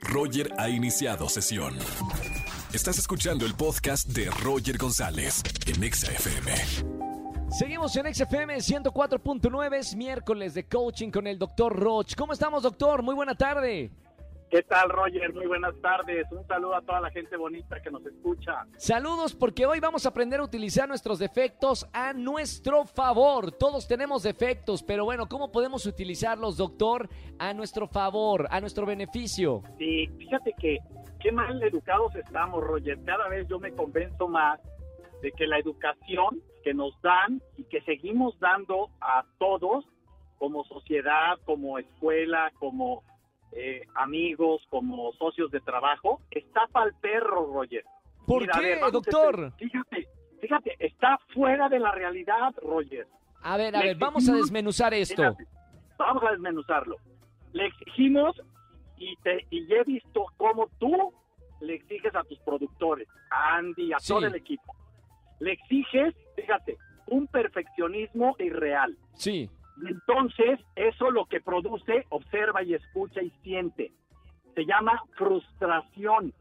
[0.00, 1.76] Roger ha iniciado sesión.
[2.72, 6.52] Estás escuchando el podcast de Roger González en Exa FM.
[7.50, 12.14] Seguimos en XFM 104.9, es miércoles de coaching con el doctor Roch.
[12.14, 13.02] ¿Cómo estamos, doctor?
[13.02, 13.90] Muy buena tarde.
[14.50, 15.32] ¿Qué tal, Roger?
[15.32, 16.26] Muy buenas tardes.
[16.32, 18.66] Un saludo a toda la gente bonita que nos escucha.
[18.78, 23.52] Saludos porque hoy vamos a aprender a utilizar nuestros defectos a nuestro favor.
[23.52, 27.08] Todos tenemos defectos, pero bueno, ¿cómo podemos utilizarlos, doctor,
[27.38, 29.62] a nuestro favor, a nuestro beneficio?
[29.78, 30.78] Sí, fíjate que
[31.20, 32.98] qué mal educados estamos, Roger.
[33.04, 34.58] Cada vez yo me convenzo más
[35.22, 39.84] de que la educación que nos dan y que seguimos dando a todos
[40.38, 43.04] como sociedad, como escuela, como
[43.52, 47.84] eh, amigos, como socios de trabajo, está para el perro, Roger.
[48.26, 49.52] ¿Por Mira, qué, ver, doctor?
[49.58, 50.06] Fíjate,
[50.40, 53.06] fíjate, está fuera de la realidad, Roger.
[53.42, 55.16] A ver, a Le ver, vamos a desmenuzar esto.
[55.16, 55.46] Fíjate,
[55.98, 56.96] vamos a desmenuzarlo.
[57.52, 58.40] Le exigimos
[58.98, 61.12] y, te, y ya he visto cómo tú
[61.60, 64.12] le exiges a tus productores, a Andy, a Sí.
[64.12, 64.74] todo el equipo.
[65.40, 66.76] Le exiges, fíjate,
[67.06, 68.96] un perfeccionismo irreal.
[69.14, 69.50] Sí,
[69.88, 73.92] Entonces, eso lo que produce, observa y escucha y siente.
[74.54, 76.32] Se llama frustración.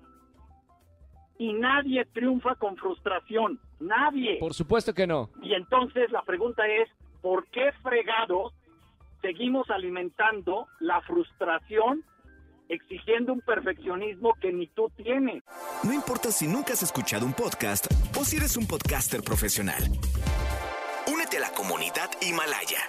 [1.37, 3.59] Y nadie triunfa con frustración.
[3.79, 4.39] Nadie.
[4.39, 5.29] por supuesto que no.
[5.41, 6.89] Y entonces la pregunta es,
[7.21, 8.53] ¿por qué fregados
[9.21, 12.03] seguimos alimentando la frustración
[12.67, 15.43] exigiendo un perfeccionismo que ni tú tienes?
[15.83, 19.81] No importa si nunca has escuchado un podcast o si eres un podcaster profesional.
[21.07, 22.79] Únete a la comunidad Himalaya.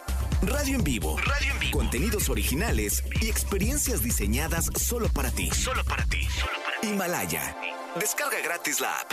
[0.43, 1.17] Radio en vivo.
[1.19, 1.79] Radio en vivo.
[1.79, 5.49] Contenidos originales y experiencias diseñadas solo para ti.
[5.51, 6.27] Solo para ti.
[6.83, 7.55] Himalaya.
[7.99, 9.11] Descarga gratis la app.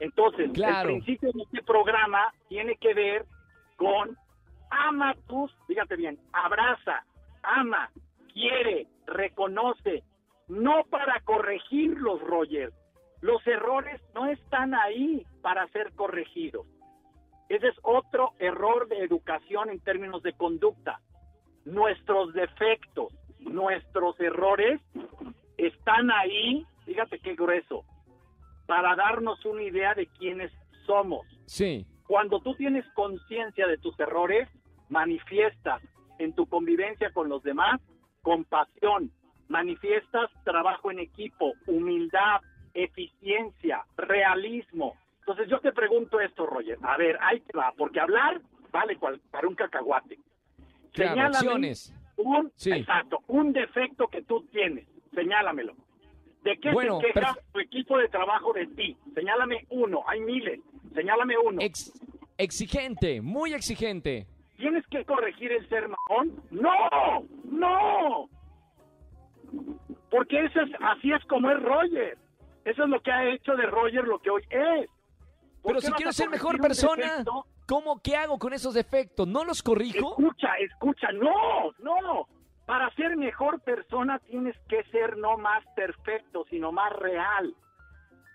[0.00, 0.90] Entonces, Claro.
[0.90, 3.26] el principio de este programa tiene que ver
[3.76, 4.16] con
[4.70, 7.04] ama tus, fíjate bien, abraza,
[7.42, 7.90] ama,
[8.32, 10.04] quiere, reconoce,
[10.46, 12.72] no para corregirlos, Roger.
[13.20, 16.66] Los errores no están ahí para ser corregidos.
[17.48, 21.00] Ese es otro error de educación en términos de conducta.
[21.64, 24.80] Nuestros defectos, nuestros errores
[25.56, 27.84] están ahí, fíjate qué grueso,
[28.66, 30.52] para darnos una idea de quiénes
[30.86, 31.26] somos.
[31.46, 34.48] Sí, Cuando tú tienes conciencia de tus errores,
[34.88, 35.82] manifiestas
[36.18, 37.80] en tu convivencia con los demás
[38.22, 39.10] compasión,
[39.48, 42.40] manifiestas trabajo en equipo, humildad,
[42.74, 44.96] eficiencia, realismo.
[45.20, 46.78] Entonces yo te pregunto esto, Roger.
[46.90, 48.40] A ver, ahí te va, porque hablar
[48.70, 50.18] vale cual- para un cacahuate.
[50.92, 51.94] claro, acciones.
[52.16, 52.72] un, Sí.
[52.72, 54.86] exacto, un defecto que tú tienes.
[55.14, 55.74] Señálamelo.
[56.42, 58.96] ¿De qué Bueno, se queja tu equipo de trabajo de ti?
[59.14, 60.60] Señálame uno, hay miles.
[60.94, 61.60] Señálame uno.
[61.60, 61.92] Ex-
[62.38, 64.26] exigente, muy exigente.
[64.56, 66.42] ¿Tienes que corregir el ser mamón?
[66.50, 66.72] ¡No!
[67.44, 68.28] ¡No!
[70.10, 72.18] Porque eso es, así es como es Roger.
[72.64, 74.90] Eso es lo que ha hecho de Roger lo que hoy es.
[75.62, 77.46] ¿Por Pero si quiero ser mejor persona, defecto?
[77.66, 79.26] ¿cómo qué hago con esos defectos?
[79.26, 80.10] ¿No los corrijo?
[80.10, 82.28] Escucha, escucha, no, no.
[82.66, 87.54] Para ser mejor persona tienes que ser no más perfecto, sino más real,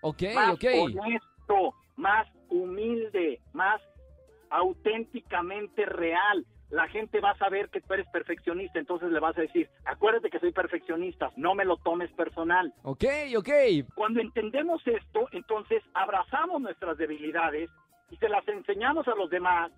[0.02, 0.64] Ok, más ok.
[0.82, 3.80] honesto, más humilde, más
[4.50, 6.44] auténticamente real.
[6.74, 10.28] La gente va a saber que tú eres perfeccionista, entonces le vas a decir, acuérdate
[10.28, 12.74] que soy perfeccionista, no me lo tomes personal.
[12.82, 13.04] Ok,
[13.36, 13.48] ok.
[13.94, 17.70] Cuando entendemos esto, entonces abrazamos nuestras debilidades
[18.10, 19.70] y se las enseñamos a los demás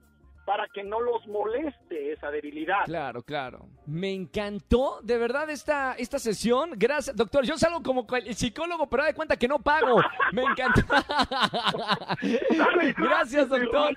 [0.46, 2.86] para que no los moleste esa debilidad.
[2.86, 3.68] Claro, claro.
[3.84, 6.70] Me encantó de verdad esta, esta sesión.
[6.76, 7.44] Gracias, doctor.
[7.44, 10.00] Yo salgo como el psicólogo, pero da de cuenta que no pago.
[10.32, 10.80] Me encantó.
[12.96, 13.94] Gracias, doctor.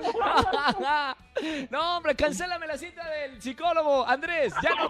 [1.70, 4.06] No, hombre, cancélame la cita del psicólogo.
[4.06, 4.88] Andrés, ya no,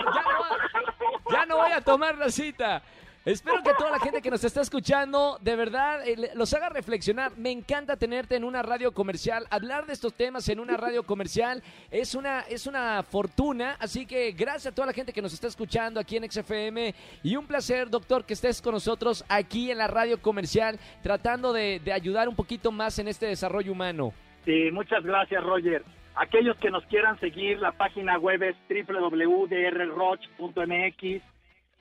[1.31, 2.83] ya no, voy a tomar la cita.
[3.25, 7.37] Espero que toda la gente que nos está escuchando, de verdad, eh, los haga reflexionar.
[7.37, 9.47] Me encanta tenerte en una radio comercial.
[9.51, 13.77] Hablar de estos temas en una radio comercial es una, es una fortuna.
[13.79, 16.95] Así que gracias a toda la gente que nos está escuchando aquí en XFM.
[17.23, 21.79] Y un placer, doctor, que estés con nosotros aquí en la radio comercial, tratando de,
[21.85, 24.15] de ayudar un poquito más en este desarrollo humano.
[24.45, 25.85] Sí, muchas gracias, Roger.
[26.17, 31.23] Aquellos que nos quieran seguir, la página web es www.drroch.mx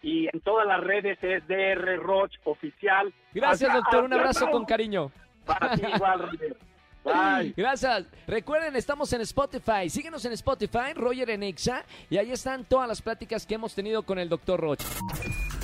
[0.01, 3.13] y en todas las redes es DR Roch Oficial.
[3.33, 4.03] Gracias, Hasta- doctor.
[4.05, 5.11] Un abrazo con cariño.
[5.45, 6.55] Para ti igual, Roger.
[7.03, 7.53] Bye.
[7.57, 8.05] Gracias.
[8.27, 9.89] Recuerden, estamos en Spotify.
[9.89, 14.03] Síguenos en Spotify, Roger en Exa, y ahí están todas las pláticas que hemos tenido
[14.03, 14.79] con el doctor Roch.